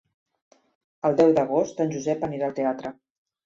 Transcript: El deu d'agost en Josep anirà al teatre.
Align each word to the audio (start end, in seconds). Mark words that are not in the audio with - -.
El 1.11 1.19
deu 1.21 1.35
d'agost 1.41 1.87
en 1.87 1.95
Josep 1.95 2.29
anirà 2.33 2.51
al 2.51 2.61
teatre. 2.65 2.97